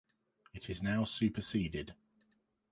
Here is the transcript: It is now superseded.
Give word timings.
It 0.55 0.67
is 0.67 0.81
now 0.81 1.05
superseded. 1.05 1.93